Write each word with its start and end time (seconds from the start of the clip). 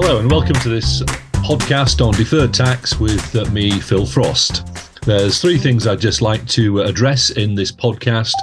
Hello, 0.00 0.20
and 0.20 0.30
welcome 0.30 0.54
to 0.60 0.68
this 0.68 1.02
podcast 1.42 2.06
on 2.06 2.14
deferred 2.14 2.54
tax 2.54 3.00
with 3.00 3.34
uh, 3.34 3.44
me, 3.50 3.80
Phil 3.80 4.06
Frost. 4.06 4.64
There's 5.04 5.40
three 5.40 5.58
things 5.58 5.88
I'd 5.88 5.98
just 5.98 6.22
like 6.22 6.46
to 6.50 6.82
address 6.82 7.30
in 7.30 7.56
this 7.56 7.72
podcast. 7.72 8.34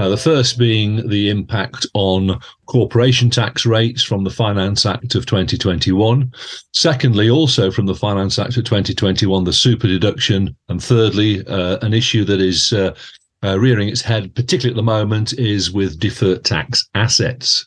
Uh, 0.00 0.08
the 0.08 0.16
first 0.16 0.58
being 0.58 1.08
the 1.08 1.30
impact 1.30 1.86
on 1.94 2.40
corporation 2.66 3.30
tax 3.30 3.64
rates 3.64 4.02
from 4.02 4.24
the 4.24 4.30
Finance 4.30 4.84
Act 4.84 5.14
of 5.14 5.26
2021. 5.26 6.32
Secondly, 6.72 7.30
also 7.30 7.70
from 7.70 7.86
the 7.86 7.94
Finance 7.94 8.40
Act 8.40 8.56
of 8.56 8.64
2021, 8.64 9.44
the 9.44 9.52
super 9.52 9.86
deduction. 9.86 10.56
And 10.68 10.82
thirdly, 10.82 11.46
uh, 11.46 11.78
an 11.82 11.94
issue 11.94 12.24
that 12.24 12.40
is 12.40 12.72
uh, 12.72 12.96
uh 13.44 13.60
rearing 13.60 13.88
its 13.88 14.02
head, 14.02 14.34
particularly 14.34 14.72
at 14.72 14.76
the 14.76 14.82
moment, 14.82 15.34
is 15.34 15.70
with 15.70 16.00
deferred 16.00 16.44
tax 16.44 16.88
assets. 16.96 17.64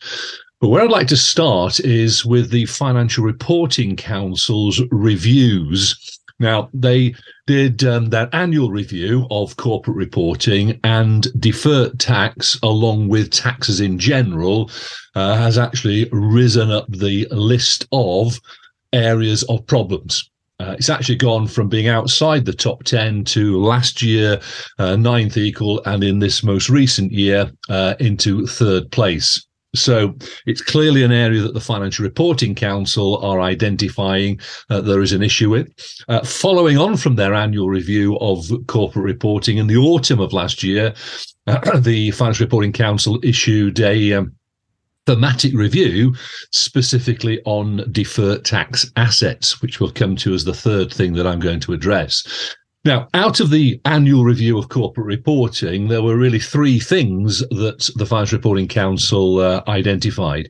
But 0.60 0.70
where 0.70 0.82
I'd 0.82 0.90
like 0.90 1.08
to 1.10 1.18
start 1.18 1.80
is 1.82 2.26
with 2.26 2.50
the 2.50 2.66
Financial 2.66 3.24
Reporting 3.24 3.96
Council's 3.96 4.82
reviews. 4.90 6.20
Now, 6.40 6.72
they 6.74 7.14
did 7.46 7.84
um, 7.84 8.10
their 8.10 8.28
annual 8.34 8.72
review 8.72 9.28
of 9.30 9.56
corporate 9.58 9.98
reporting 9.98 10.80
and 10.84 11.28
deferred 11.40 12.00
tax, 12.00 12.58
along 12.64 13.08
with 13.08 13.30
taxes 13.30 13.82
in 13.82 14.00
general, 14.00 14.72
uh, 15.14 15.36
has 15.38 15.60
actually 15.60 16.10
risen 16.12 16.72
up 16.72 16.88
the 16.90 17.28
list 17.30 17.88
of 17.92 18.40
areas 18.94 19.44
of 19.44 19.66
problems. 19.68 20.28
Uh, 20.60 20.74
it's 20.76 20.90
actually 20.90 21.18
gone 21.18 21.46
from 21.46 21.70
being 21.70 21.88
outside 21.88 22.46
the 22.46 22.52
top 22.52 22.84
10 22.84 23.26
to 23.26 23.62
last 23.62 24.02
year, 24.02 24.40
uh, 24.80 24.96
ninth 24.96 25.38
equal, 25.38 25.84
and 25.86 26.04
in 26.04 26.18
this 26.18 26.42
most 26.42 26.68
recent 26.68 27.12
year, 27.12 27.52
uh, 27.70 27.94
into 28.00 28.48
third 28.48 28.92
place. 28.92 29.48
So 29.80 30.16
it's 30.46 30.62
clearly 30.62 31.04
an 31.04 31.12
area 31.12 31.42
that 31.42 31.54
the 31.54 31.62
Financial 31.62 32.04
Reporting 32.04 32.56
Council 32.56 33.18
are 33.24 33.40
identifying 33.42 34.40
uh, 34.70 34.82
there 34.82 35.02
is 35.02 35.14
an 35.14 35.24
issue 35.24 35.50
with. 35.50 35.72
Uh, 36.08 36.24
following 36.24 36.78
on 36.78 36.98
from 36.98 37.16
their 37.16 37.34
annual 37.34 37.70
review 37.70 38.18
of 38.20 38.50
corporate 38.68 39.06
reporting 39.06 39.58
in 39.58 39.68
the 39.68 39.78
autumn 39.78 40.20
of 40.20 40.34
last 40.34 40.64
year, 40.64 40.94
uh, 41.48 41.80
the 41.80 42.12
Financial 42.12 42.46
Reporting 42.46 42.74
Council 42.74 43.20
issued 43.24 43.80
a 43.80 44.14
um, 44.14 44.34
thematic 45.08 45.54
review 45.54 46.14
specifically 46.52 47.42
on 47.46 47.90
deferred 47.92 48.44
tax 48.44 48.92
assets, 48.98 49.62
which 49.62 49.80
we'll 49.80 49.90
come 49.90 50.16
to 50.18 50.34
as 50.34 50.44
the 50.44 50.54
third 50.54 50.94
thing 50.94 51.14
that 51.14 51.26
I'm 51.26 51.40
going 51.40 51.62
to 51.62 51.74
address. 51.74 52.56
Now, 52.88 53.10
out 53.14 53.42
of 53.42 53.50
the 53.50 53.82
annual 53.84 54.24
review 54.24 54.58
of 54.58 54.70
corporate 54.70 55.08
reporting, 55.08 55.90
there 55.90 56.02
were 56.02 56.16
really 56.16 56.40
three 56.40 56.80
things 56.80 57.40
that 57.40 57.92
the 57.98 58.06
Financial 58.06 58.38
Reporting 58.38 58.70
Council 58.70 59.40
uh, 59.40 59.62
identified. 59.68 60.48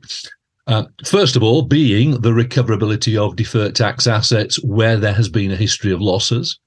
Uh, 0.68 0.84
first 1.04 1.34
of 1.34 1.42
all, 1.42 1.62
being 1.62 2.12
the 2.20 2.30
recoverability 2.30 3.16
of 3.16 3.34
deferred 3.34 3.74
tax 3.74 4.06
assets 4.06 4.62
where 4.62 4.96
there 4.96 5.14
has 5.14 5.28
been 5.28 5.50
a 5.50 5.56
history 5.56 5.90
of 5.90 6.00
losses. 6.00 6.60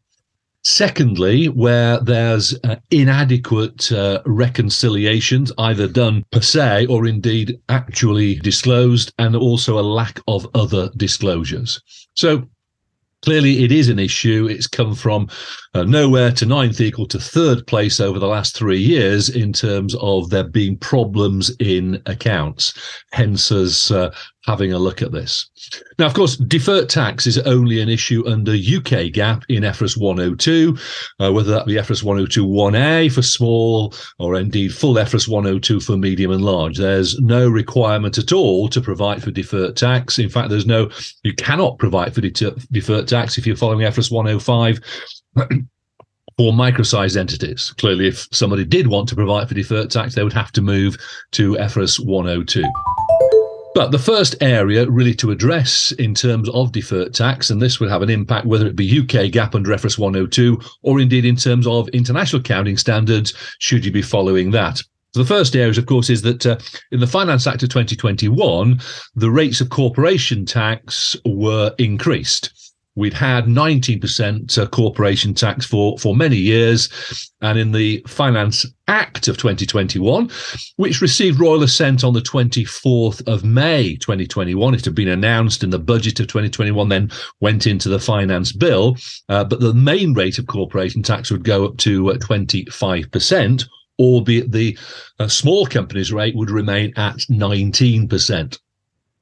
Secondly, 0.66 1.47
where 1.47 2.02
there's 2.02 2.53
uh, 2.66 2.75
inadequate 2.89 3.94
uh, 3.94 4.22
reconciliations, 4.25 5.53
either 5.58 5.88
done 5.88 6.25
per 6.33 6.41
se 6.41 6.88
or 6.88 7.08
indeed 7.08 7.58
actually 7.69 8.35
disclosed, 8.35 9.13
and 9.19 9.38
also 9.38 9.80
a 9.80 9.89
lack 10.00 10.19
of 10.28 10.45
other 10.53 10.89
disclosures. 10.97 11.81
So, 12.13 12.50
Clearly, 13.23 13.64
it 13.64 13.72
is 13.72 13.88
an 13.88 14.00
issue. 14.00 14.47
It's 14.50 14.66
come 14.66 14.95
from 14.95 15.30
uh, 15.75 15.83
nowhere 15.83 16.31
to 16.31 16.45
ninth 16.45 16.81
equal 16.81 17.08
to 17.08 17.19
third 17.19 17.67
place 17.67 18.00
over 18.00 18.17
the 18.17 18.28
last 18.28 18.55
three 18.55 18.80
years 18.80 19.30
in 19.30 19.53
terms 19.53 19.95
of 20.02 20.30
there 20.31 20.44
being 20.44 20.75
problems 20.78 21.55
in 21.59 22.02
accounts. 22.08 22.73
Hence, 23.11 23.52
as 23.52 23.91
uh, 23.91 24.13
having 24.45 24.73
a 24.73 24.80
look 24.80 25.02
at 25.02 25.11
this. 25.11 25.50
Now, 26.00 26.08
of 26.08 26.14
course, 26.14 26.36
deferred 26.36 26.89
tax 26.89 27.28
is 27.28 27.38
only 27.39 27.80
an 27.80 27.89
issue 27.89 28.28
under 28.28 28.52
UK 28.52 29.11
GAAP 29.14 29.44
in 29.50 29.64
FRS 29.64 29.97
102, 29.97 30.78
uh, 31.19 31.31
whether 31.31 31.52
that 31.52 31.66
be 31.66 31.74
FRS 31.74 32.03
102 32.03 32.46
1A 32.47 33.13
for 33.13 33.22
small 33.22 33.94
or 34.19 34.35
indeed 34.35 34.74
full 34.74 34.96
FRS 34.96 35.28
102 35.28 35.80
for 35.80 35.97
medium 35.97 36.31
and 36.31 36.44
large. 36.44 36.78
There's 36.78 37.19
no 37.19 37.50
requirement 37.50 38.18
at 38.18 38.31
all 38.31 38.68
to 38.69 38.81
provide 38.81 39.24
for 39.24 39.31
deferred 39.31 39.78
tax. 39.78 40.18
In 40.18 40.30
fact, 40.30 40.50
there's 40.50 40.66
no, 40.66 40.90
you 41.24 41.34
cannot 41.34 41.78
provide 41.78 42.16
for 42.16 42.22
deter- 42.22 42.56
deferred 42.72 43.07
tax 43.07 43.38
if 43.38 43.46
you're 43.46 43.56
following 43.56 43.85
FRS 43.85 44.12
105. 44.12 44.80
for 46.38 46.53
micro-sized 46.53 47.18
entities. 47.18 47.74
Clearly, 47.78 48.07
if 48.07 48.28
somebody 48.31 48.66
did 48.66 48.88
want 48.88 49.07
to 49.09 49.16
provide 49.16 49.47
for 49.47 49.53
deferred 49.53 49.91
tax, 49.91 50.16
they 50.16 50.24
would 50.24 50.34
have 50.34 50.51
to 50.53 50.62
move 50.62 50.97
to 51.31 51.56
FRS 51.56 52.03
102. 52.03 52.63
But 53.73 53.91
the 53.91 53.99
first 53.99 54.35
area 54.41 54.89
really 54.89 55.13
to 55.15 55.31
address 55.31 55.93
in 55.93 56.13
terms 56.13 56.49
of 56.49 56.73
deferred 56.73 57.13
tax, 57.13 57.49
and 57.49 57.61
this 57.61 57.79
will 57.79 57.87
have 57.87 58.01
an 58.01 58.09
impact 58.09 58.45
whether 58.45 58.67
it 58.67 58.75
be 58.75 58.99
UK 58.99 59.31
GAAP 59.31 59.55
under 59.55 59.71
FRS 59.71 59.97
102 59.97 60.59
or 60.81 60.99
indeed 60.99 61.23
in 61.23 61.37
terms 61.37 61.65
of 61.65 61.87
international 61.89 62.41
accounting 62.41 62.75
standards, 62.75 63.33
should 63.59 63.85
you 63.85 63.91
be 63.91 64.01
following 64.01 64.51
that. 64.51 64.81
So 65.13 65.21
the 65.21 65.25
first 65.25 65.55
area, 65.55 65.77
of 65.77 65.85
course, 65.85 66.09
is 66.09 66.21
that 66.23 66.45
uh, 66.45 66.57
in 66.91 66.99
the 66.99 67.07
Finance 67.07 67.47
Act 67.47 67.63
of 67.63 67.69
2021, 67.69 68.79
the 69.15 69.31
rates 69.31 69.61
of 69.61 69.69
corporation 69.69 70.45
tax 70.45 71.15
were 71.25 71.73
increased. 71.77 72.70
We'd 73.01 73.13
had 73.13 73.45
19% 73.45 74.59
uh, 74.59 74.67
corporation 74.67 75.34
tax 75.34 75.66
for, 75.66 75.97
for 75.97 76.16
many 76.16 76.38
years. 76.38 76.88
And 77.41 77.57
in 77.57 77.72
the 77.72 78.03
Finance 78.07 78.63
Act 78.88 79.28
of 79.28 79.38
2021, 79.38 80.29
which 80.75 81.01
received 81.01 81.39
royal 81.39 81.63
assent 81.63 82.03
on 82.03 82.13
the 82.13 82.22
24th 82.22 83.28
of 83.28 83.44
May 83.44 83.95
2021, 83.95 84.75
it 84.75 84.85
had 84.85 84.94
been 84.94 85.07
announced 85.07 85.63
in 85.63 85.72
the 85.72 85.79
budget 85.79 86.19
of 86.19 86.28
2021, 86.28 86.89
then 86.89 87.09
went 87.39 87.66
into 87.66 87.89
the 87.89 88.00
finance 88.00 88.51
bill. 88.51 88.95
Uh, 89.29 89.44
but 89.44 89.62
the 89.62 89.73
main 89.73 90.13
rate 90.13 90.38
of 90.38 90.45
corporation 90.45 91.01
tax 91.01 91.31
would 91.31 91.44
go 91.44 91.66
up 91.66 91.78
to 91.78 92.12
uh, 92.12 92.18
25%, 92.18 93.66
albeit 93.97 94.51
the 94.51 94.78
uh, 95.18 95.28
small 95.28 95.66
companies 95.66 96.13
rate 96.13 96.35
would 96.35 96.51
remain 96.51 96.94
at 96.97 97.18
19%. 97.31 98.59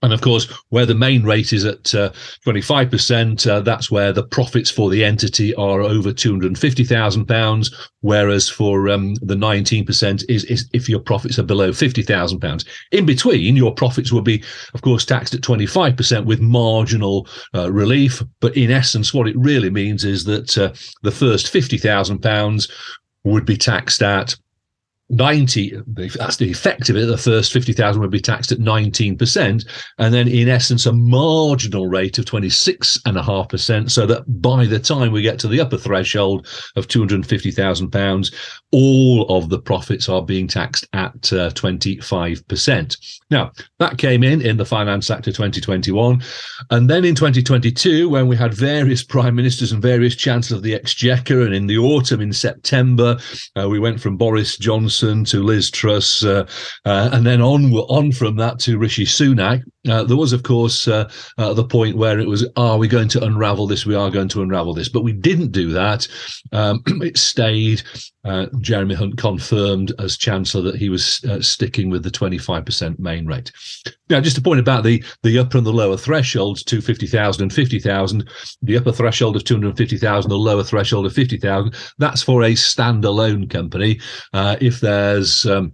And 0.01 0.13
of 0.13 0.21
course, 0.21 0.49
where 0.69 0.85
the 0.85 0.95
main 0.95 1.23
rate 1.23 1.51
is 1.51 1.65
at 1.65 1.93
uh, 1.93 2.11
25%, 2.45 3.49
uh, 3.49 3.59
that's 3.59 3.91
where 3.91 4.13
the 4.13 4.23
profits 4.23 4.71
for 4.71 4.89
the 4.89 5.03
entity 5.03 5.53
are 5.55 5.81
over 5.81 6.11
£250,000. 6.11 7.73
Whereas 8.01 8.47
for 8.47 8.89
um, 8.89 9.15
the 9.15 9.35
19% 9.35 10.23
is, 10.29 10.45
is, 10.45 10.69
if 10.73 10.87
your 10.87 11.01
profits 11.01 11.37
are 11.37 11.43
below 11.43 11.71
£50,000. 11.71 12.65
In 12.91 13.05
between, 13.05 13.57
your 13.57 13.73
profits 13.73 14.11
will 14.13 14.21
be, 14.21 14.41
of 14.73 14.81
course, 14.81 15.03
taxed 15.03 15.33
at 15.33 15.41
25% 15.41 16.25
with 16.25 16.39
marginal 16.39 17.27
uh, 17.53 17.69
relief. 17.69 18.23
But 18.39 18.55
in 18.55 18.71
essence, 18.71 19.13
what 19.13 19.27
it 19.27 19.37
really 19.37 19.69
means 19.69 20.05
is 20.05 20.23
that 20.25 20.57
uh, 20.57 20.71
the 21.03 21.11
first 21.11 21.51
£50,000 21.51 22.71
would 23.25 23.45
be 23.45 23.57
taxed 23.57 24.01
at 24.01 24.35
90 25.09 25.81
that's 25.87 26.37
the 26.37 26.51
effect 26.51 26.89
of 26.89 26.95
it 26.95 27.07
the 27.07 27.17
first 27.17 27.51
50,000 27.51 27.99
would 27.99 28.11
be 28.11 28.19
taxed 28.19 28.51
at 28.51 28.59
19% 28.59 29.67
and 29.97 30.13
then 30.13 30.27
in 30.27 30.47
essence 30.47 30.85
a 30.85 30.93
marginal 30.93 31.87
rate 31.87 32.19
of 32.19 32.25
26.5% 32.25 33.89
so 33.89 34.05
that 34.05 34.41
by 34.41 34.67
the 34.67 34.77
time 34.77 35.11
we 35.11 35.23
get 35.23 35.39
to 35.39 35.47
the 35.47 35.59
upper 35.59 35.77
threshold 35.77 36.47
of 36.75 36.87
250,000 36.87 37.89
pounds 37.89 38.31
all 38.71 39.25
of 39.35 39.49
the 39.49 39.57
profits 39.57 40.07
are 40.07 40.21
being 40.21 40.47
taxed 40.47 40.87
at 40.93 41.33
uh, 41.33 41.49
25%. 41.51 43.19
Now, 43.31 43.51
that 43.79 43.97
came 43.97 44.23
in 44.23 44.41
in 44.43 44.57
the 44.57 44.65
Finance 44.65 45.09
Act 45.09 45.25
of 45.25 45.33
2021 45.33 46.21
and 46.69 46.87
then 46.87 47.03
in 47.03 47.15
2022 47.15 48.09
when 48.09 48.27
we 48.27 48.35
had 48.35 48.53
various 48.53 49.03
prime 49.03 49.35
ministers 49.35 49.71
and 49.71 49.81
various 49.81 50.15
chancellors 50.15 50.59
of 50.59 50.63
the 50.63 50.75
exchequer 50.75 51.41
and 51.41 51.55
in 51.55 51.65
the 51.65 51.79
autumn 51.79 52.21
in 52.21 52.31
September 52.31 53.17
uh, 53.59 53.67
we 53.67 53.79
went 53.79 53.99
from 53.99 54.15
Boris 54.15 54.55
Johnson 54.55 54.98
Johnson 54.99 55.23
to 55.25 55.43
Liz 55.43 55.71
Truss, 55.71 56.25
uh, 56.25 56.45
uh, 56.85 57.09
and 57.13 57.25
then 57.25 57.41
on 57.41 57.71
on 57.73 58.11
from 58.11 58.35
that 58.35 58.59
to 58.59 58.77
Rishi 58.77 59.05
Sunak. 59.05 59.63
Uh, 59.87 60.03
there 60.03 60.17
was, 60.17 60.33
of 60.33 60.43
course, 60.43 60.87
uh, 60.89 61.09
uh, 61.37 61.53
the 61.53 61.63
point 61.63 61.95
where 61.95 62.19
it 62.19 62.27
was, 62.27 62.45
are 62.57 62.77
we 62.77 62.87
going 62.87 63.07
to 63.07 63.23
unravel 63.23 63.65
this? 63.65 63.85
We 63.85 63.95
are 63.95 64.11
going 64.11 64.27
to 64.29 64.41
unravel 64.41 64.73
this, 64.73 64.89
but 64.89 65.03
we 65.03 65.13
didn't 65.13 65.53
do 65.53 65.69
that. 65.71 66.05
Um, 66.51 66.83
it 66.87 67.17
stayed. 67.17 67.81
Uh, 68.25 68.47
Jeremy 68.59 68.95
Hunt 68.95 69.17
confirmed 69.17 69.93
as 69.97 70.17
Chancellor 70.17 70.61
that 70.63 70.75
he 70.75 70.89
was 70.89 71.21
sticking 71.39 71.89
with 71.89 72.03
the 72.03 72.11
25% 72.11 72.99
main 72.99 73.25
rate. 73.25 73.51
Now, 74.09 74.19
just 74.19 74.37
a 74.37 74.41
point 74.41 74.59
about 74.59 74.83
the 74.83 75.01
the 75.23 75.39
upper 75.39 75.57
and 75.57 75.65
the 75.65 75.71
lower 75.71 75.95
thresholds, 75.95 76.63
250,000 76.63 77.43
and 77.43 77.53
50,000. 77.53 78.29
The 78.61 78.77
upper 78.77 78.91
threshold 78.91 79.37
of 79.37 79.45
250,000, 79.45 80.29
the 80.29 80.37
lower 80.37 80.63
threshold 80.63 81.05
of 81.05 81.13
50,000. 81.13 81.73
That's 81.97 82.21
for 82.21 82.43
a 82.43 82.51
standalone 82.51 83.49
company. 83.49 84.01
if 84.33 84.81
there's 84.81 85.45
um, 85.45 85.71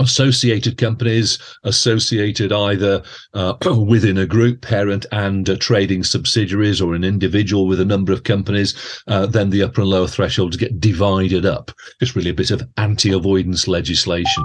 associated 0.00 0.76
companies 0.76 1.38
associated 1.64 2.52
either 2.52 3.02
uh, 3.34 3.54
within 3.86 4.18
a 4.18 4.26
group 4.26 4.60
parent 4.62 5.06
and 5.12 5.48
uh, 5.48 5.56
trading 5.56 6.02
subsidiaries 6.02 6.80
or 6.80 6.94
an 6.94 7.04
individual 7.04 7.66
with 7.66 7.80
a 7.80 7.84
number 7.84 8.12
of 8.12 8.24
companies 8.24 9.00
uh, 9.06 9.26
then 9.26 9.50
the 9.50 9.62
upper 9.62 9.80
and 9.80 9.90
lower 9.90 10.08
thresholds 10.08 10.56
get 10.56 10.80
divided 10.80 11.46
up 11.46 11.70
it's 12.00 12.16
really 12.16 12.30
a 12.30 12.34
bit 12.34 12.50
of 12.50 12.62
anti-avoidance 12.76 13.68
legislation 13.68 14.44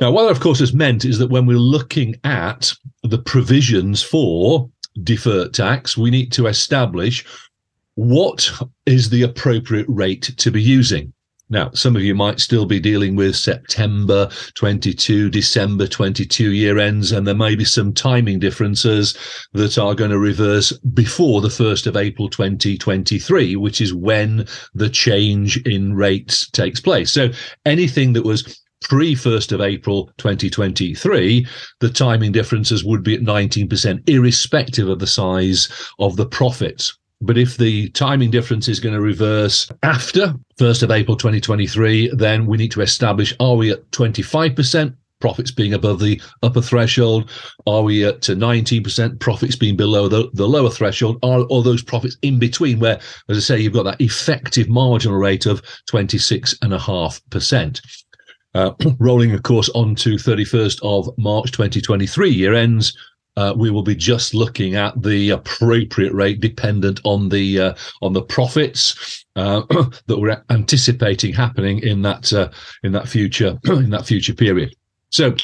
now 0.00 0.10
what 0.10 0.24
that 0.24 0.30
of 0.30 0.40
course 0.40 0.60
has 0.60 0.72
meant 0.72 1.04
is 1.04 1.18
that 1.18 1.30
when 1.30 1.46
we're 1.46 1.58
looking 1.58 2.14
at 2.24 2.72
the 3.02 3.18
provisions 3.18 4.02
for 4.02 4.70
deferred 5.02 5.54
tax, 5.54 5.96
we 5.96 6.10
need 6.10 6.32
to 6.32 6.46
establish 6.46 7.24
what 7.94 8.50
is 8.84 9.08
the 9.08 9.22
appropriate 9.22 9.86
rate 9.88 10.34
to 10.36 10.50
be 10.50 10.62
using. 10.62 11.12
Now, 11.48 11.70
some 11.74 11.94
of 11.94 12.02
you 12.02 12.14
might 12.14 12.40
still 12.40 12.66
be 12.66 12.80
dealing 12.80 13.14
with 13.14 13.36
September 13.36 14.28
22, 14.54 15.30
December 15.30 15.86
22 15.86 16.50
year 16.50 16.78
ends, 16.78 17.12
and 17.12 17.24
there 17.24 17.36
may 17.36 17.54
be 17.54 17.64
some 17.64 17.92
timing 17.92 18.40
differences 18.40 19.16
that 19.52 19.78
are 19.78 19.94
going 19.94 20.10
to 20.10 20.18
reverse 20.18 20.72
before 20.72 21.40
the 21.40 21.48
1st 21.48 21.86
of 21.86 21.96
April 21.96 22.28
2023, 22.28 23.54
which 23.54 23.80
is 23.80 23.94
when 23.94 24.44
the 24.74 24.90
change 24.90 25.58
in 25.58 25.94
rates 25.94 26.50
takes 26.50 26.80
place. 26.80 27.12
So 27.12 27.28
anything 27.64 28.12
that 28.14 28.24
was 28.24 28.60
pre 28.82 29.14
1st 29.14 29.52
of 29.52 29.60
April 29.60 30.10
2023, 30.18 31.46
the 31.78 31.90
timing 31.90 32.32
differences 32.32 32.84
would 32.84 33.04
be 33.04 33.14
at 33.14 33.20
19%, 33.20 34.08
irrespective 34.08 34.88
of 34.88 34.98
the 34.98 35.06
size 35.06 35.68
of 36.00 36.16
the 36.16 36.26
profits. 36.26 36.98
But 37.20 37.38
if 37.38 37.56
the 37.56 37.88
timing 37.90 38.30
difference 38.30 38.68
is 38.68 38.80
going 38.80 38.94
to 38.94 39.00
reverse 39.00 39.70
after 39.82 40.34
1st 40.60 40.82
of 40.82 40.90
April 40.90 41.16
2023, 41.16 42.10
then 42.14 42.44
we 42.46 42.58
need 42.58 42.72
to 42.72 42.82
establish 42.82 43.34
are 43.40 43.56
we 43.56 43.70
at 43.70 43.90
25%? 43.92 44.94
Profits 45.18 45.50
being 45.50 45.72
above 45.72 45.98
the 45.98 46.20
upper 46.42 46.60
threshold? 46.60 47.30
Are 47.66 47.82
we 47.82 48.04
at 48.04 48.20
19% 48.20 49.18
profits 49.18 49.56
being 49.56 49.74
below 49.74 50.08
the, 50.08 50.28
the 50.34 50.46
lower 50.46 50.68
threshold? 50.68 51.18
Are 51.22 51.40
all 51.44 51.62
those 51.62 51.82
profits 51.82 52.18
in 52.20 52.38
between 52.38 52.80
where, 52.80 53.00
as 53.30 53.38
I 53.38 53.40
say, 53.40 53.58
you've 53.60 53.72
got 53.72 53.84
that 53.84 54.00
effective 54.02 54.68
marginal 54.68 55.16
rate 55.16 55.46
of 55.46 55.62
26.5%? 55.90 57.80
Uh, 58.54 58.72
rolling, 58.98 59.32
of 59.32 59.42
course, 59.42 59.70
on 59.70 59.94
to 59.94 60.16
31st 60.16 60.80
of 60.82 61.08
March 61.16 61.50
2023 61.50 62.30
year 62.30 62.52
ends, 62.52 62.94
uh, 63.36 63.54
we 63.56 63.70
will 63.70 63.82
be 63.82 63.94
just 63.94 64.34
looking 64.34 64.74
at 64.74 65.00
the 65.02 65.30
appropriate 65.30 66.12
rate 66.12 66.40
dependent 66.40 67.00
on 67.04 67.28
the 67.28 67.60
uh, 67.60 67.74
on 68.02 68.12
the 68.12 68.22
profits 68.22 69.24
uh, 69.36 69.62
that 70.06 70.18
we're 70.18 70.42
anticipating 70.50 71.32
happening 71.32 71.78
in 71.80 72.02
that 72.02 72.32
uh, 72.32 72.50
in 72.82 72.92
that 72.92 73.08
future 73.08 73.58
in 73.64 73.90
that 73.90 74.06
future 74.06 74.34
period. 74.34 74.74
So. 75.10 75.34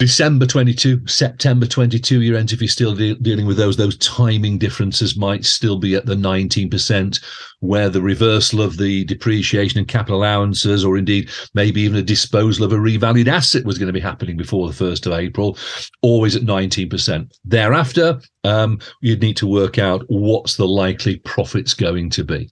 December 0.00 0.46
22, 0.46 1.06
September 1.06 1.66
22 1.66 2.22
year 2.22 2.34
ends, 2.34 2.54
if 2.54 2.62
you're 2.62 2.68
still 2.68 2.94
de- 2.94 3.16
dealing 3.16 3.44
with 3.44 3.58
those, 3.58 3.76
those 3.76 3.98
timing 3.98 4.56
differences 4.56 5.14
might 5.14 5.44
still 5.44 5.76
be 5.76 5.94
at 5.94 6.06
the 6.06 6.14
19%, 6.14 7.22
where 7.58 7.90
the 7.90 8.00
reversal 8.00 8.62
of 8.62 8.78
the 8.78 9.04
depreciation 9.04 9.78
and 9.78 9.88
capital 9.88 10.20
allowances, 10.20 10.86
or 10.86 10.96
indeed 10.96 11.28
maybe 11.52 11.82
even 11.82 11.98
a 11.98 12.02
disposal 12.02 12.64
of 12.64 12.72
a 12.72 12.76
revalued 12.76 13.28
asset 13.28 13.66
was 13.66 13.76
going 13.76 13.88
to 13.88 13.92
be 13.92 14.00
happening 14.00 14.38
before 14.38 14.72
the 14.72 14.84
1st 14.84 15.04
of 15.04 15.12
April, 15.12 15.58
always 16.00 16.34
at 16.34 16.44
19%. 16.44 17.30
Thereafter, 17.44 18.22
um, 18.44 18.78
you'd 19.02 19.20
need 19.20 19.36
to 19.36 19.46
work 19.46 19.78
out 19.78 20.02
what's 20.08 20.56
the 20.56 20.66
likely 20.66 21.16
profits 21.18 21.74
going 21.74 22.08
to 22.08 22.24
be. 22.24 22.48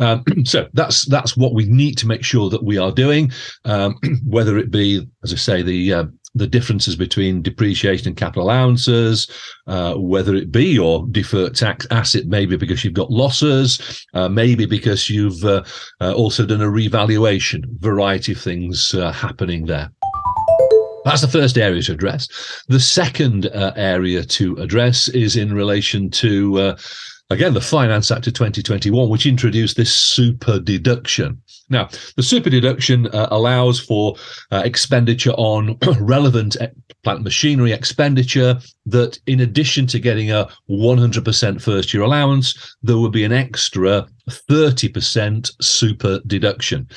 Um, 0.00 0.24
so 0.44 0.68
that's 0.72 1.04
that's 1.06 1.36
what 1.36 1.54
we 1.54 1.66
need 1.66 1.96
to 1.98 2.06
make 2.06 2.24
sure 2.24 2.50
that 2.50 2.62
we 2.62 2.78
are 2.78 2.92
doing, 2.92 3.32
um, 3.64 3.98
whether 4.26 4.58
it 4.58 4.70
be, 4.70 5.06
as 5.22 5.32
I 5.32 5.36
say, 5.36 5.62
the 5.62 5.92
uh, 5.92 6.04
the 6.34 6.46
differences 6.46 6.96
between 6.96 7.42
depreciation 7.42 8.08
and 8.08 8.16
capital 8.16 8.44
allowances, 8.44 9.28
uh, 9.66 9.94
whether 9.94 10.34
it 10.34 10.52
be 10.52 10.66
your 10.66 11.06
deferred 11.10 11.54
tax 11.54 11.86
asset, 11.90 12.26
maybe 12.26 12.56
because 12.56 12.84
you've 12.84 12.94
got 12.94 13.10
losses, 13.10 14.06
uh, 14.14 14.28
maybe 14.28 14.66
because 14.66 15.08
you've 15.08 15.42
uh, 15.44 15.62
uh 16.00 16.12
also 16.12 16.44
done 16.44 16.60
a 16.60 16.70
revaluation, 16.70 17.64
variety 17.80 18.32
of 18.32 18.40
things 18.40 18.94
uh, 18.94 19.12
happening 19.12 19.66
there. 19.66 19.90
That's 21.04 21.22
the 21.22 21.28
first 21.28 21.56
area 21.56 21.80
to 21.82 21.92
address. 21.92 22.28
The 22.68 22.80
second 22.80 23.46
uh, 23.46 23.72
area 23.76 24.22
to 24.24 24.56
address 24.56 25.08
is 25.08 25.36
in 25.36 25.54
relation 25.54 26.10
to 26.10 26.76
again, 27.30 27.54
the 27.54 27.60
Finance 27.60 28.10
Act 28.10 28.26
of 28.26 28.34
2021, 28.34 29.08
which 29.08 29.26
introduced 29.26 29.76
this 29.76 29.94
super 29.94 30.58
deduction. 30.58 31.40
Now, 31.68 31.88
the 32.16 32.22
super 32.22 32.50
deduction 32.50 33.06
uh, 33.08 33.28
allows 33.30 33.78
for 33.78 34.16
uh, 34.50 34.62
expenditure 34.64 35.32
on 35.32 35.76
relevant 36.00 36.56
plant 37.04 37.22
machinery 37.22 37.72
expenditure 37.72 38.58
that, 38.86 39.18
in 39.26 39.40
addition 39.40 39.86
to 39.88 39.98
getting 39.98 40.30
a 40.30 40.48
100% 40.70 41.60
first 41.60 41.92
year 41.92 42.02
allowance, 42.02 42.76
there 42.82 42.98
would 42.98 43.12
be 43.12 43.24
an 43.24 43.32
extra 43.32 44.06
30% 44.30 45.50
super 45.60 46.20
deduction. 46.26 46.88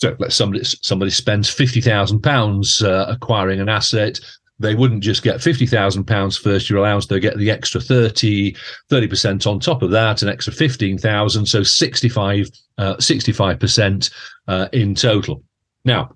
So, 0.00 0.14
let 0.20 0.32
somebody 0.32 0.62
somebody 0.64 1.10
spends 1.10 1.50
fifty 1.50 1.80
thousand 1.80 2.18
uh, 2.18 2.30
pounds 2.30 2.80
acquiring 2.84 3.58
an 3.58 3.68
asset 3.68 4.20
they 4.58 4.74
wouldn't 4.74 5.02
just 5.02 5.22
get 5.22 5.36
£50,000 5.36 6.40
first 6.40 6.68
year 6.68 6.78
allowance, 6.78 7.06
they 7.06 7.20
get 7.20 7.36
the 7.38 7.50
extra 7.50 7.80
30, 7.80 8.54
30% 8.90 9.46
on 9.46 9.60
top 9.60 9.82
of 9.82 9.90
that, 9.90 10.22
an 10.22 10.28
extra 10.28 10.52
15,000, 10.52 11.46
so 11.46 11.62
65, 11.62 12.48
uh, 12.78 12.96
65% 12.96 14.12
uh, 14.48 14.68
in 14.72 14.94
total. 14.94 15.42
Now, 15.84 16.10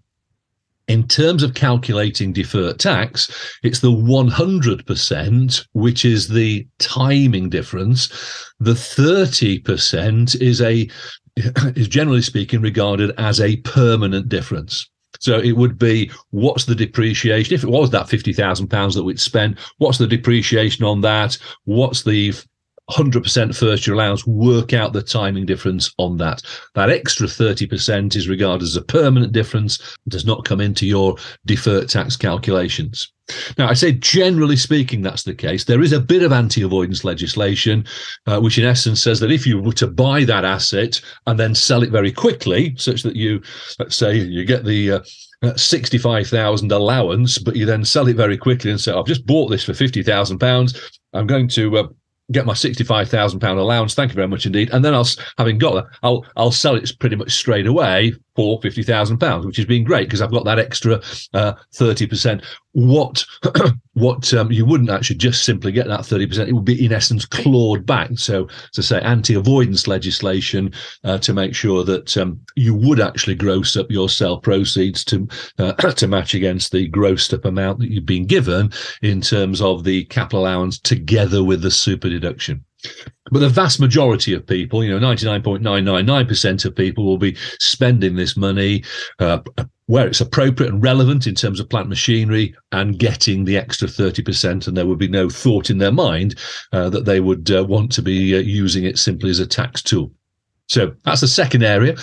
in 0.89 1.07
terms 1.07 1.43
of 1.43 1.55
calculating 1.55 2.33
deferred 2.33 2.81
tax, 2.81 3.59
it's 3.63 3.81
the 3.81 3.93
100%, 3.93 5.67
which 5.73 6.05
is 6.05 6.29
the 6.29 6.67
timing 6.79 7.49
difference. 7.49 8.09
The 8.59 8.73
30% 8.73 10.41
is 10.41 10.61
a 10.61 10.89
is 11.77 11.89
generally 11.89 12.21
speaking 12.21 12.61
regarded 12.61 13.11
as 13.17 13.41
a 13.41 13.57
permanent 13.59 14.29
difference. 14.29 14.91
So 15.23 15.39
it 15.39 15.53
would 15.53 15.79
be 15.79 16.11
what's 16.31 16.65
the 16.65 16.75
depreciation? 16.75 17.55
If 17.55 17.63
it 17.63 17.71
was 17.71 17.91
that 17.91 18.09
fifty 18.09 18.33
thousand 18.33 18.67
pounds 18.69 18.97
that 18.97 19.05
we'd 19.05 19.21
spent, 19.21 19.57
what's 19.79 19.99
the 19.99 20.07
depreciation 20.07 20.85
on 20.85 21.01
that? 21.03 21.39
What's 21.65 22.03
the 22.03 22.35
100% 22.93 23.57
first 23.57 23.87
year 23.87 23.95
allowance, 23.95 24.27
work 24.27 24.73
out 24.73 24.93
the 24.93 25.03
timing 25.03 25.47
difference 25.47 25.93
on 25.99 26.17
that. 26.19 26.43
That 26.75 26.91
extra 26.91 27.27
30% 27.27 28.17
is 28.17 28.29
regarded 28.29 28.65
as 28.65 28.77
a 28.77 28.83
permanent 28.83 29.33
difference, 29.33 29.79
does 30.09 30.25
not 30.25 30.45
come 30.45 30.61
into 30.61 30.87
your 30.87 31.17
deferred 31.47 31.89
tax 31.89 32.17
calculations. 32.17 33.13
Now, 33.57 33.69
I 33.69 33.75
say 33.75 33.93
generally 33.93 34.57
speaking, 34.57 35.01
that's 35.01 35.23
the 35.23 35.35
case. 35.35 35.65
There 35.65 35.81
is 35.81 35.93
a 35.93 36.01
bit 36.01 36.23
of 36.23 36.33
anti 36.33 36.63
avoidance 36.63 37.05
legislation, 37.05 37.85
uh, 38.27 38.41
which 38.41 38.59
in 38.59 38.65
essence 38.65 39.03
says 39.03 39.21
that 39.21 39.33
if 39.33 39.47
you 39.47 39.61
were 39.61 39.73
to 39.75 39.87
buy 39.87 40.25
that 40.25 40.45
asset 40.45 41.01
and 41.27 41.39
then 41.39 41.55
sell 41.55 41.83
it 41.83 41.91
very 41.91 42.13
quickly, 42.13 42.75
such 42.77 43.03
that 43.05 43.17
you, 43.17 43.41
let's 43.79 43.97
say, 43.97 44.17
you 44.17 44.45
get 44.45 44.65
the 44.65 44.93
uh, 44.93 45.01
uh 45.43 45.57
65,000 45.57 46.73
allowance, 46.73 47.39
but 47.39 47.57
you 47.57 47.65
then 47.65 47.85
sell 47.85 48.09
it 48.09 48.17
very 48.17 48.37
quickly 48.37 48.71
and 48.71 48.81
say, 48.81 48.93
I've 48.93 49.07
just 49.07 49.27
bought 49.27 49.49
this 49.49 49.65
for 49.65 49.75
50,000 49.75 50.39
pounds. 50.39 51.01
I'm 51.13 51.27
going 51.27 51.49
to 51.49 51.79
uh, 51.79 51.89
get 52.31 52.47
my 52.47 52.55
sixty-five 52.55 53.09
thousand 53.09 53.41
pound 53.41 53.59
allowance. 53.59 53.95
Thank 53.95 54.13
you 54.13 54.17
very 54.17 54.29
much 54.29 54.47
indeed. 54.47 54.71
And 54.71 54.85
then 54.85 54.95
I'll, 54.95 55.07
having 55.39 55.59
got 55.59 55.75
that, 55.75 55.87
I'll 56.03 56.25
I'll 56.37 56.53
sell 56.53 56.77
it 56.77 56.91
pretty 57.01 57.17
much 57.17 57.33
straight 57.33 57.67
away 57.67 58.15
for 58.35 58.61
fifty 58.61 58.83
thousand 58.83 59.19
pounds, 59.19 59.47
which 59.47 59.57
has 59.57 59.67
been 59.67 59.85
great 59.85 60.09
because 60.09 60.23
I've 60.23 60.31
got 60.31 60.45
that 60.45 60.59
extra 60.59 61.01
uh, 61.35 61.53
thirty 61.75 62.07
uh, 62.07 62.09
percent. 62.09 62.45
What 62.73 63.25
what 63.93 64.33
um, 64.33 64.51
you 64.51 64.65
wouldn't 64.65 64.91
actually 64.91 65.17
just 65.17 65.45
simply 65.45 65.73
get 65.73 65.87
that 65.89 66.07
thirty 66.07 66.27
percent; 66.27 66.49
it 66.49 66.53
would 66.53 66.65
be 66.65 66.85
in 66.85 66.93
essence 66.93 67.25
clawed 67.27 67.85
back. 67.85 68.11
So 68.17 68.49
to 68.73 68.83
say 68.83 69.01
anti-avoidance 69.01 69.87
legislation 69.87 70.73
uh, 71.05 71.19
to 71.19 71.35
make 71.35 71.55
sure 71.55 71.85
that 71.85 72.17
um, 72.17 72.41
you 72.57 72.75
would 72.75 73.01
actually 73.01 73.35
gross 73.35 73.77
up 73.77 73.91
your 73.91 74.09
sale 74.09 74.39
proceeds 74.39 75.05
to 75.07 75.29
uh, 75.59 75.73
to 75.97 76.09
match 76.09 76.35
against 76.35 76.73
the 76.73 76.91
grossed 76.91 77.35
up 77.35 77.45
amount 77.45 77.81
that 77.81 77.91
you've 77.91 78.07
been 78.07 78.27
given 78.27 78.73
in 79.03 79.21
terms 79.21 79.61
of 79.61 79.85
the 79.85 80.05
capital 80.07 80.41
allowance 80.41 80.79
together 80.79 81.45
with 81.45 81.63
the 81.63 81.71
super 81.71 82.09
deduction. 82.09 82.65
But 83.31 83.39
the 83.39 83.49
vast 83.49 83.81
majority 83.81 84.35
of 84.35 84.47
people, 84.47 84.85
you 84.85 84.91
know, 84.91 84.99
99.999% 85.15 86.65
of 86.65 86.77
people 86.77 87.05
will 87.05 87.19
be 87.19 87.37
spending 87.59 88.17
this 88.17 88.37
money 88.37 88.85
uh, 89.21 89.41
where 89.87 90.07
it's 90.07 90.21
appropriate 90.21 90.73
and 90.73 90.83
relevant 90.83 91.27
in 91.27 91.35
terms 91.35 91.61
of 91.61 91.69
plant 91.69 91.89
machinery 91.89 92.55
and 92.73 92.99
getting 92.99 93.45
the 93.45 93.57
extra 93.57 93.89
30%. 93.89 94.67
And 94.67 94.77
there 94.77 94.87
would 94.87 94.99
be 94.99 95.09
no 95.09 95.29
thought 95.29 95.71
in 95.71 95.79
their 95.79 95.93
mind 95.93 96.35
uh, 96.73 96.91
that 96.91 97.05
they 97.05 97.21
would 97.21 97.51
uh, 97.51 97.65
want 97.65 97.93
to 97.93 98.03
be 98.03 98.37
uh, 98.37 98.41
using 98.41 98.85
it 98.85 98.99
simply 98.99 99.31
as 99.31 99.39
a 99.39 99.47
tax 99.47 99.83
tool. 99.83 100.13
So 100.69 100.95
that's 101.05 101.21
the 101.21 101.29
second 101.29 101.63
area. 101.63 101.97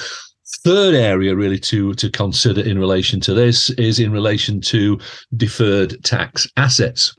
Third 0.63 0.95
area, 0.95 1.35
really, 1.35 1.59
to, 1.59 1.93
to 1.93 2.09
consider 2.09 2.61
in 2.61 2.79
relation 2.79 3.19
to 3.21 3.33
this 3.33 3.69
is 3.71 3.99
in 3.99 4.11
relation 4.11 4.61
to 4.61 4.99
deferred 5.37 6.03
tax 6.03 6.47
assets. 6.57 7.15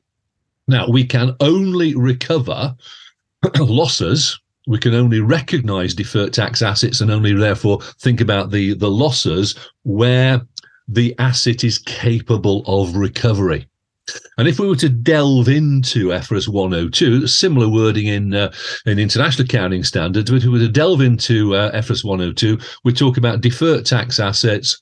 Now, 0.66 0.88
we 0.88 1.04
can 1.04 1.36
only 1.40 1.94
recover 1.94 2.74
losses 3.58 4.38
we 4.66 4.78
can 4.78 4.94
only 4.94 5.20
recognize 5.20 5.94
deferred 5.94 6.32
tax 6.32 6.62
assets 6.62 7.00
and 7.00 7.10
only 7.10 7.32
therefore 7.32 7.80
think 8.00 8.20
about 8.20 8.50
the 8.50 8.74
the 8.74 8.90
losses 8.90 9.56
where 9.84 10.40
the 10.88 11.14
asset 11.18 11.64
is 11.64 11.78
capable 11.78 12.62
of 12.66 12.96
recovery 12.96 13.66
and 14.38 14.48
if 14.48 14.58
we 14.58 14.66
were 14.66 14.76
to 14.76 14.88
delve 14.88 15.48
into 15.48 16.08
FRS 16.08 16.48
102, 16.48 17.26
similar 17.26 17.68
wording 17.68 18.06
in 18.06 18.34
uh, 18.34 18.52
in 18.86 18.98
international 18.98 19.44
accounting 19.44 19.84
standards, 19.84 20.30
but 20.30 20.38
if 20.38 20.44
we 20.44 20.50
were 20.50 20.58
to 20.58 20.68
delve 20.68 21.00
into 21.00 21.54
uh, 21.54 21.70
FRS 21.72 22.04
102, 22.04 22.58
we 22.84 22.92
talk 22.92 23.16
about 23.16 23.40
deferred 23.40 23.86
tax 23.86 24.18
assets 24.18 24.80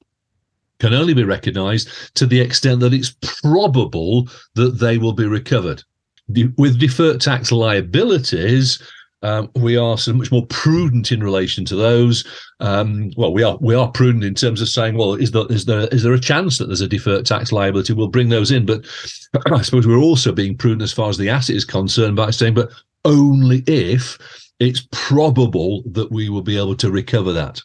can 0.79 0.95
only 0.95 1.13
be 1.13 1.25
recognized 1.25 1.89
to 2.15 2.27
the 2.27 2.41
extent 2.41 2.81
that 2.81 2.95
it's 2.95 3.17
probable 3.43 4.29
that 4.55 4.79
they 4.79 4.97
will 4.97 5.13
be 5.13 5.27
recovered. 5.27 5.83
De- 6.33 6.53
with 6.57 6.79
deferred 6.79 7.21
tax 7.21 7.51
liabilities, 7.51 8.83
um, 9.23 9.51
we 9.57 9.77
are 9.77 9.99
so 9.99 10.13
much 10.13 10.31
more 10.31 10.47
prudent 10.47 11.11
in 11.11 11.23
relation 11.23 11.65
to 11.65 11.77
those. 11.77 12.25
Um, 12.61 13.11
well, 13.17 13.33
we 13.33 13.43
are 13.43 13.59
we 13.61 13.75
are 13.75 13.91
prudent 13.91 14.25
in 14.25 14.35
terms 14.35 14.61
of 14.61 14.69
saying, 14.69 14.97
well, 14.97 15.15
is 15.15 15.33
there 15.33 15.47
is 15.51 15.65
there 15.65 15.89
is 15.89 16.03
there 16.03 16.13
a 16.13 16.21
chance 16.21 16.59
that 16.59 16.67
there's 16.67 16.81
a 16.81 16.89
deferred 16.89 17.27
tax 17.27 17.51
liability? 17.51 17.93
We'll 17.93 18.09
bring 18.09 18.29
those 18.29 18.53
in, 18.53 18.65
but 18.65 18.85
I 19.53 19.63
suppose 19.63 19.87
we're 19.87 19.97
also 19.99 20.33
being 20.33 20.57
prudent 20.57 20.83
as 20.83 20.93
far 20.93 21.09
as 21.09 21.19
the 21.19 21.29
asset 21.29 21.57
is 21.57 21.65
concerned 21.65 22.17
by 22.17 22.31
saying, 22.31 22.55
but 22.55 22.71
only 23.05 23.65
if 23.67 24.19
it's 24.61 24.87
probable 24.93 25.83
that 25.87 26.11
we 26.13 26.29
will 26.29 26.43
be 26.43 26.57
able 26.57 26.77
to 26.77 26.91
recover 26.91 27.33
that. 27.33 27.61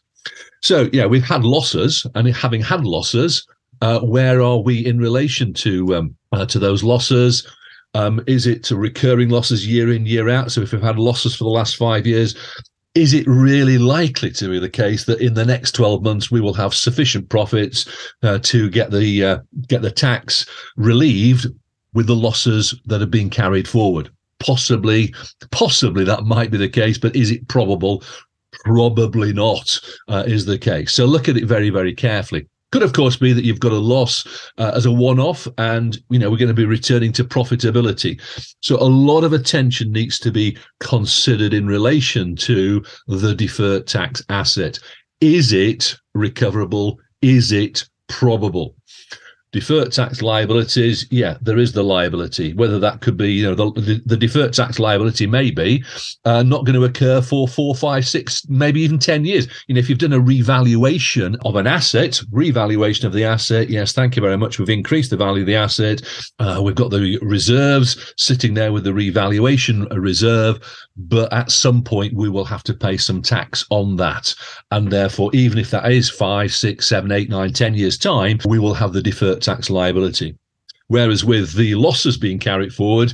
So 0.61 0.89
yeah, 0.91 1.05
we've 1.05 1.23
had 1.23 1.43
losses, 1.43 2.05
and 2.15 2.27
having 2.29 2.61
had 2.61 2.83
losses, 2.83 3.45
uh, 3.81 3.99
where 3.99 4.41
are 4.41 4.59
we 4.59 4.83
in 4.85 4.97
relation 4.97 5.53
to 5.53 5.95
um, 5.95 6.15
uh, 6.31 6.45
to 6.47 6.57
those 6.57 6.83
losses? 6.83 7.47
Um, 7.95 8.23
is 8.25 8.47
it 8.47 8.71
recurring 8.71 9.29
losses 9.29 9.67
year 9.67 9.91
in, 9.91 10.05
year 10.05 10.29
out? 10.29 10.51
So 10.51 10.61
if 10.61 10.71
we've 10.71 10.81
had 10.81 10.97
losses 10.97 11.35
for 11.35 11.43
the 11.43 11.49
last 11.49 11.75
five 11.75 12.07
years, 12.07 12.35
is 12.95 13.13
it 13.13 13.25
really 13.27 13.77
likely 13.77 14.31
to 14.31 14.49
be 14.49 14.59
the 14.59 14.69
case 14.69 15.05
that 15.05 15.19
in 15.19 15.33
the 15.33 15.45
next 15.45 15.71
12 15.71 16.03
months 16.03 16.29
we 16.29 16.41
will 16.41 16.53
have 16.53 16.73
sufficient 16.73 17.29
profits 17.29 17.87
uh, 18.21 18.39
to 18.39 18.69
get 18.69 18.91
the 18.91 19.23
uh, 19.23 19.39
get 19.67 19.81
the 19.81 19.91
tax 19.91 20.45
relieved 20.75 21.47
with 21.93 22.07
the 22.07 22.15
losses 22.15 22.75
that 22.85 23.01
are 23.01 23.07
being 23.07 23.29
carried 23.29 23.67
forward? 23.67 24.09
Possibly, 24.39 25.13
possibly 25.51 26.03
that 26.03 26.23
might 26.23 26.51
be 26.51 26.57
the 26.57 26.69
case, 26.69 26.97
but 26.97 27.15
is 27.15 27.31
it 27.31 27.47
probable? 27.47 28.03
Probably 28.63 29.33
not, 29.33 29.79
uh, 30.07 30.23
is 30.27 30.45
the 30.45 30.59
case. 30.59 30.93
So 30.93 31.05
look 31.05 31.27
at 31.27 31.37
it 31.37 31.45
very, 31.45 31.69
very 31.69 31.93
carefully. 31.93 32.47
Could 32.73 32.81
of 32.81 32.93
course 32.93 33.15
be 33.15 33.33
that 33.33 33.45
you've 33.45 33.59
got 33.59 33.71
a 33.71 33.77
loss 33.77 34.25
uh, 34.57 34.71
as 34.73 34.87
a 34.87 34.91
one-off, 34.91 35.47
and 35.59 35.95
you 36.09 36.17
know 36.17 36.31
we're 36.31 36.37
going 36.37 36.47
to 36.47 36.55
be 36.55 36.65
returning 36.65 37.11
to 37.11 37.23
profitability. 37.23 38.19
So 38.61 38.77
a 38.77 38.89
lot 38.89 39.23
of 39.23 39.31
attention 39.31 39.91
needs 39.91 40.17
to 40.21 40.31
be 40.31 40.57
considered 40.79 41.53
in 41.53 41.67
relation 41.67 42.35
to 42.37 42.83
the 43.05 43.35
deferred 43.35 43.85
tax 43.85 44.23
asset. 44.29 44.79
Is 45.21 45.53
it 45.53 45.95
recoverable? 46.15 46.97
Is 47.21 47.51
it 47.51 47.87
probable? 48.07 48.75
Deferred 49.53 49.91
tax 49.91 50.21
liabilities, 50.21 51.05
yeah, 51.11 51.37
there 51.41 51.59
is 51.59 51.71
the 51.71 51.83
liability. 51.83 52.53
Whether 52.53 52.79
that 52.79 53.01
could 53.01 53.15
be, 53.15 53.31
you 53.31 53.43
know, 53.43 53.55
the, 53.55 53.79
the, 53.79 54.01
the 54.05 54.17
deferred 54.17 54.51
tax 54.51 54.79
liability 54.79 55.27
may 55.27 55.51
be 55.51 55.83
uh, 56.25 56.43
not 56.43 56.65
going 56.65 56.75
to 56.75 56.83
occur 56.83 57.21
for 57.21 57.47
four, 57.47 57.75
five, 57.75 58.05
six, 58.05 58.45
maybe 58.49 58.81
even 58.81 58.99
10 58.99 59.23
years. 59.23 59.47
You 59.67 59.75
know, 59.75 59.79
if 59.79 59.89
you've 59.89 59.99
done 59.99 60.11
a 60.11 60.19
revaluation 60.19 61.37
of 61.45 61.55
an 61.55 61.67
asset, 61.67 62.19
revaluation 62.31 63.05
of 63.05 63.13
the 63.13 63.23
asset, 63.23 63.69
yes, 63.69 63.93
thank 63.93 64.15
you 64.15 64.21
very 64.21 64.37
much. 64.37 64.59
We've 64.59 64.69
increased 64.69 65.11
the 65.11 65.17
value 65.17 65.43
of 65.43 65.47
the 65.47 65.55
asset. 65.55 66.01
Uh, 66.39 66.59
we've 66.63 66.75
got 66.75 66.89
the 66.89 67.19
reserves 67.21 68.13
sitting 68.17 68.55
there 68.55 68.73
with 68.73 68.83
the 68.83 68.93
revaluation 68.93 69.83
reserve 69.91 70.59
but 70.95 71.31
at 71.33 71.51
some 71.51 71.83
point 71.83 72.13
we 72.13 72.29
will 72.29 72.45
have 72.45 72.63
to 72.63 72.73
pay 72.73 72.97
some 72.97 73.21
tax 73.21 73.65
on 73.69 73.95
that. 73.97 74.33
And 74.71 74.91
therefore, 74.91 75.31
even 75.33 75.57
if 75.57 75.71
that 75.71 75.91
is 75.91 76.09
five, 76.09 76.53
six, 76.53 76.87
seven, 76.87 77.11
eight, 77.11 77.29
nine, 77.29 77.53
ten 77.53 77.73
years' 77.73 77.97
time, 77.97 78.39
we 78.45 78.59
will 78.59 78.73
have 78.73 78.93
the 78.93 79.01
deferred 79.01 79.41
tax 79.43 79.69
liability. 79.69 80.37
Whereas 80.87 81.23
with 81.23 81.53
the 81.53 81.75
losses 81.75 82.17
being 82.17 82.39
carried 82.39 82.73
forward, 82.73 83.13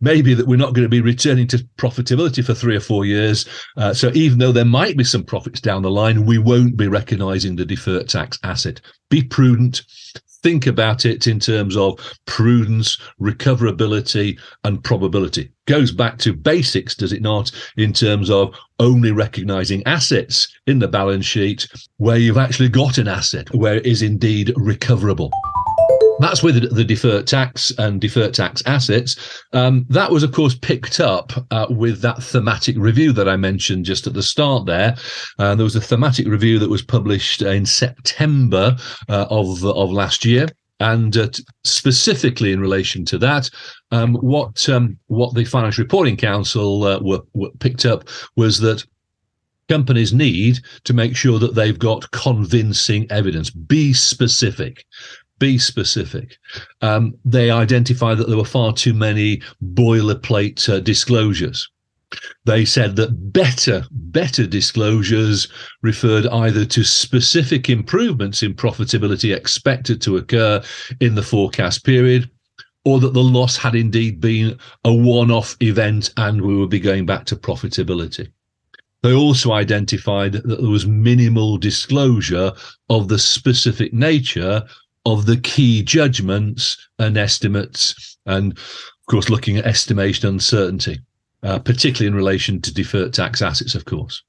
maybe 0.00 0.34
that 0.34 0.46
we're 0.46 0.56
not 0.56 0.74
going 0.74 0.84
to 0.84 0.88
be 0.88 1.00
returning 1.00 1.46
to 1.48 1.66
profitability 1.78 2.44
for 2.44 2.54
three 2.54 2.76
or 2.76 2.80
four 2.80 3.04
years. 3.04 3.46
Uh, 3.76 3.94
so 3.94 4.10
even 4.14 4.38
though 4.38 4.52
there 4.52 4.64
might 4.64 4.96
be 4.96 5.04
some 5.04 5.24
profits 5.24 5.60
down 5.60 5.82
the 5.82 5.90
line, 5.90 6.26
we 6.26 6.38
won't 6.38 6.76
be 6.76 6.88
recognizing 6.88 7.56
the 7.56 7.64
deferred 7.64 8.08
tax 8.08 8.38
asset. 8.42 8.80
Be 9.08 9.22
prudent, 9.22 9.82
think 10.42 10.66
about 10.66 11.06
it 11.06 11.26
in 11.26 11.40
terms 11.40 11.76
of 11.76 11.98
prudence, 12.26 12.98
recoverability, 13.20 14.38
and 14.64 14.84
probability. 14.84 15.50
Goes 15.66 15.90
back 15.90 16.18
to 16.18 16.34
basics, 16.34 16.94
does 16.94 17.14
it 17.14 17.22
not, 17.22 17.50
in 17.78 17.94
terms 17.94 18.28
of 18.28 18.54
only 18.78 19.10
recognizing 19.10 19.82
assets 19.86 20.48
in 20.66 20.78
the 20.78 20.88
balance 20.88 21.24
sheet 21.24 21.66
where 21.96 22.18
you've 22.18 22.36
actually 22.36 22.68
got 22.68 22.98
an 22.98 23.08
asset, 23.08 23.52
where 23.54 23.76
it 23.76 23.86
is 23.86 24.02
indeed 24.02 24.52
recoverable. 24.56 25.30
That's 26.20 26.42
with 26.42 26.74
the 26.74 26.84
deferred 26.84 27.26
tax 27.26 27.72
and 27.76 28.00
deferred 28.00 28.34
tax 28.34 28.62
assets. 28.66 29.42
Um, 29.52 29.84
that 29.88 30.10
was, 30.10 30.22
of 30.22 30.32
course, 30.32 30.54
picked 30.54 31.00
up 31.00 31.32
uh, 31.50 31.66
with 31.70 32.00
that 32.02 32.22
thematic 32.22 32.76
review 32.78 33.12
that 33.12 33.28
I 33.28 33.36
mentioned 33.36 33.84
just 33.84 34.06
at 34.06 34.14
the 34.14 34.22
start 34.22 34.66
there. 34.66 34.96
Uh, 35.38 35.54
there 35.54 35.64
was 35.64 35.76
a 35.76 35.80
thematic 35.80 36.28
review 36.28 36.58
that 36.60 36.70
was 36.70 36.82
published 36.82 37.42
in 37.42 37.66
September 37.66 38.76
uh, 39.08 39.26
of, 39.28 39.64
of 39.64 39.90
last 39.90 40.24
year. 40.24 40.46
And 40.80 41.16
uh, 41.16 41.28
specifically 41.64 42.52
in 42.52 42.60
relation 42.60 43.04
to 43.06 43.18
that, 43.18 43.50
um, 43.90 44.14
what 44.14 44.68
um, 44.68 44.98
what 45.06 45.34
the 45.34 45.44
Financial 45.44 45.82
Reporting 45.82 46.16
Council 46.16 46.84
uh, 46.84 47.00
were, 47.00 47.22
were 47.32 47.50
picked 47.60 47.86
up 47.86 48.08
was 48.36 48.58
that 48.60 48.84
companies 49.68 50.12
need 50.12 50.58
to 50.84 50.92
make 50.92 51.16
sure 51.16 51.38
that 51.38 51.54
they've 51.54 51.78
got 51.78 52.10
convincing 52.10 53.06
evidence. 53.10 53.50
Be 53.50 53.92
specific 53.92 54.84
be 55.44 55.58
specific. 55.58 56.38
Um, 56.80 57.14
they 57.26 57.50
identified 57.50 58.16
that 58.16 58.28
there 58.28 58.38
were 58.38 58.46
far 58.58 58.72
too 58.72 58.94
many 58.94 59.42
boilerplate 59.62 60.66
uh, 60.70 60.80
disclosures. 60.80 61.68
They 62.46 62.64
said 62.64 62.96
that 62.96 63.32
better, 63.32 63.84
better 63.90 64.46
disclosures 64.46 65.48
referred 65.82 66.26
either 66.28 66.64
to 66.64 66.82
specific 66.82 67.68
improvements 67.68 68.42
in 68.42 68.54
profitability 68.54 69.36
expected 69.36 70.00
to 70.02 70.16
occur 70.16 70.62
in 71.00 71.14
the 71.14 71.22
forecast 71.22 71.84
period, 71.84 72.30
or 72.86 72.98
that 73.00 73.12
the 73.12 73.28
loss 73.38 73.54
had 73.58 73.74
indeed 73.74 74.20
been 74.20 74.58
a 74.84 74.94
one 74.94 75.30
off 75.30 75.56
event 75.60 76.10
and 76.16 76.40
we 76.40 76.56
would 76.56 76.70
be 76.70 76.80
going 76.80 77.04
back 77.04 77.26
to 77.26 77.36
profitability. 77.36 78.30
They 79.02 79.12
also 79.12 79.52
identified 79.52 80.32
that 80.32 80.46
there 80.46 80.70
was 80.78 80.86
minimal 80.86 81.58
disclosure 81.58 82.52
of 82.88 83.08
the 83.08 83.18
specific 83.18 83.92
nature 83.92 84.62
of 85.06 85.26
the 85.26 85.36
key 85.36 85.82
judgments 85.82 86.76
and 86.98 87.16
estimates, 87.16 88.18
and 88.26 88.52
of 88.52 89.06
course, 89.08 89.28
looking 89.28 89.56
at 89.56 89.66
estimation 89.66 90.28
uncertainty, 90.28 90.98
uh, 91.42 91.58
particularly 91.58 92.06
in 92.06 92.14
relation 92.14 92.60
to 92.60 92.72
deferred 92.72 93.12
tax 93.12 93.42
assets, 93.42 93.74
of 93.74 93.84
course. 93.84 94.22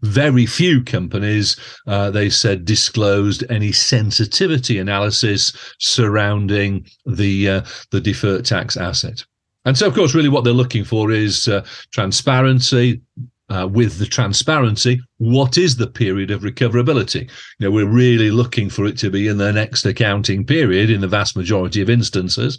Very 0.00 0.46
few 0.46 0.82
companies, 0.82 1.56
uh, 1.86 2.10
they 2.10 2.30
said, 2.30 2.64
disclosed 2.64 3.44
any 3.50 3.72
sensitivity 3.72 4.78
analysis 4.78 5.52
surrounding 5.78 6.86
the 7.04 7.48
uh, 7.48 7.62
the 7.90 8.00
deferred 8.00 8.46
tax 8.46 8.76
asset. 8.76 9.24
And 9.66 9.76
so, 9.76 9.86
of 9.86 9.94
course, 9.94 10.14
really 10.14 10.28
what 10.28 10.44
they're 10.44 10.52
looking 10.52 10.84
for 10.84 11.10
is 11.10 11.48
uh, 11.48 11.66
transparency, 11.90 13.02
uh, 13.48 13.68
with 13.70 13.98
the 13.98 14.06
transparency, 14.06 15.00
what 15.18 15.56
is 15.56 15.76
the 15.76 15.86
period 15.86 16.30
of 16.30 16.42
recoverability? 16.42 17.22
You 17.58 17.66
know, 17.66 17.70
we're 17.70 17.86
really 17.86 18.30
looking 18.30 18.68
for 18.68 18.86
it 18.86 18.98
to 18.98 19.10
be 19.10 19.28
in 19.28 19.38
the 19.38 19.52
next 19.52 19.86
accounting 19.86 20.44
period 20.44 20.90
in 20.90 21.00
the 21.00 21.08
vast 21.08 21.36
majority 21.36 21.80
of 21.80 21.90
instances. 21.90 22.58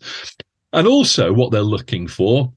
And 0.74 0.88
also, 0.88 1.34
what 1.34 1.52
they're 1.52 1.62
looking 1.62 2.08
for 2.08 2.52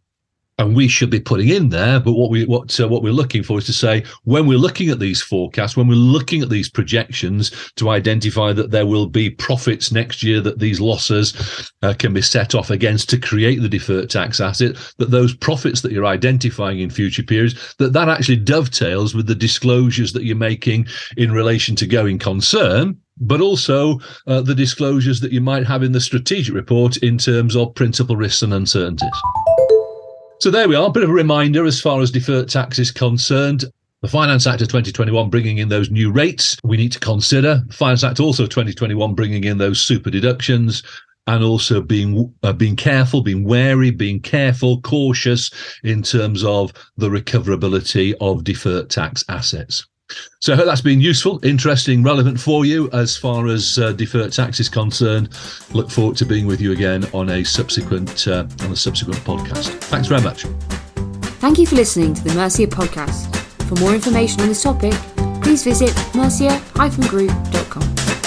and 0.61 0.77
we 0.77 0.89
should 0.89 1.09
be 1.09 1.21
putting 1.21 1.49
in 1.49 1.71
there. 1.71 1.99
But 1.99 2.13
what 2.13 2.31
we 2.31 2.45
what 2.45 2.79
uh, 2.79 2.87
what 2.87 3.03
we're 3.03 3.13
looking 3.13 3.43
for 3.43 3.59
is 3.59 3.67
to 3.67 3.73
say 3.73 4.05
when 4.25 4.47
we're 4.47 4.59
looking 4.59 4.91
at 4.91 4.99
these 4.99 5.23
forecasts, 5.23 5.77
when 5.77 5.89
we're 5.89 5.95
looking 5.95 6.43
at 6.43 6.51
these 6.51 6.69
projections, 6.69 7.73
to 7.77 7.89
identify 7.89 8.53
that 8.53 8.71
there 8.71 8.87
will 8.87 9.07
be 9.07 9.31
profits 9.31 9.91
next 9.91 10.23
year 10.23 10.41
that 10.43 10.59
these 10.59 10.79
losses 10.79 11.73
uh, 11.83 11.95
can 11.99 12.13
be 12.13 12.23
set 12.23 12.55
off 12.55 12.69
against 12.71 13.09
to 13.09 13.19
create 13.19 13.63
the 13.63 13.69
deferred 13.69 14.11
tax 14.11 14.39
asset. 14.39 14.77
That 14.99 15.11
those 15.11 15.35
profits 15.35 15.81
that 15.81 15.93
you're 15.93 16.07
identifying 16.07 16.81
in 16.81 16.91
future 16.91 17.23
periods, 17.23 17.75
that 17.79 17.95
that 17.95 18.11
actually 18.11 18.37
dovetails 18.37 19.15
with 19.15 19.27
the 19.27 19.35
disclosures 19.35 20.13
that 20.13 20.25
you're 20.25 20.37
making 20.37 20.87
in 21.17 21.33
relation 21.33 21.75
to 21.77 21.87
going 21.87 22.19
concern 22.19 22.99
but 23.23 23.43
also 23.43 24.01
uh, 24.27 24.41
the 24.41 24.55
disclosures 24.55 25.21
that 25.21 25.31
you 25.31 25.43
might 25.43 25.67
have 25.67 25.83
in 25.83 25.93
the 25.93 26.01
strategic 26.01 26.55
report 26.55 26.97
in 26.99 27.19
terms 27.19 27.55
of 27.55 27.75
principal 27.75 28.17
risks 28.17 28.41
and 28.41 28.55
uncertainties. 28.55 29.11
So 30.41 30.51
there 30.51 30.71
we 30.71 30.75
are. 30.75 30.89
A 30.89 30.91
bit 30.91 31.03
of 31.03 31.11
a 31.11 31.13
reminder 31.13 31.67
as 31.67 31.83
far 31.83 32.01
as 32.01 32.11
deferred 32.11 32.49
tax 32.49 32.79
is 32.79 32.91
concerned. 32.91 33.67
The 34.01 34.09
Finance 34.09 34.47
Act 34.47 34.63
of 34.63 34.69
2021 34.69 35.29
bringing 35.29 35.59
in 35.59 35.69
those 35.69 35.91
new 35.91 36.11
rates 36.11 36.57
we 36.65 36.79
need 36.79 36.93
to 36.93 36.99
consider. 36.99 37.63
Finance 37.71 38.05
Act 38.05 38.21
also 38.21 38.47
2021 38.47 39.15
bringing 39.15 39.45
in 39.45 39.59
those 39.59 39.83
super 39.83 40.09
deductions 40.09 40.83
and 41.27 41.45
also 41.45 41.83
being 41.83 42.33
uh, 42.43 42.55
being 42.55 42.75
careful, 42.75 43.21
being 43.21 43.45
wary, 43.45 43.91
being 43.91 44.19
careful, 44.19 44.81
cautious 44.81 45.51
in 45.85 46.03
terms 46.03 46.43
of 46.43 46.73
the 46.97 47.11
recoverability 47.11 48.15
of 48.23 48.43
deferred 48.43 48.89
tax 48.89 49.23
assets. 49.29 49.87
So 50.41 50.53
I 50.53 50.57
hope 50.57 50.67
that's 50.67 50.81
been 50.81 51.01
useful, 51.01 51.45
interesting, 51.45 52.03
relevant 52.03 52.41
for 52.41 52.65
you 52.65 52.91
as 52.93 53.17
far 53.17 53.47
as 53.47 53.79
uh, 53.79 53.93
deferred 53.93 54.33
tax 54.33 54.61
is 54.61 54.69
concerned. 54.69 55.31
Look 55.73 55.91
forward 55.91 56.17
to 56.19 56.25
being 56.25 56.47
with 56.47 56.61
you 56.61 56.73
again 56.73 57.07
on 57.13 57.31
a 57.31 57.45
subsequent 57.45 58.27
uh, 58.27 58.47
on 58.63 58.73
a 58.73 58.77
subsequent 58.77 59.21
podcast. 59.21 59.69
Thanks 59.85 60.09
very 60.09 60.23
much. 60.23 60.45
Thank 61.41 61.59
you 61.59 61.67
for 61.67 61.77
listening 61.77 62.15
to 62.15 62.25
the 62.25 62.35
Mercia 62.35 62.67
podcast. 62.67 63.37
For 63.69 63.77
more 63.77 63.95
information 63.95 64.41
on 64.41 64.49
this 64.49 64.63
topic, 64.63 64.95
please 65.43 65.65
visit 65.65 65.95
mercia-group.com. 66.15 68.20